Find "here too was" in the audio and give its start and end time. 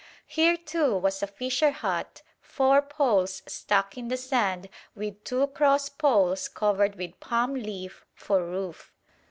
0.25-1.21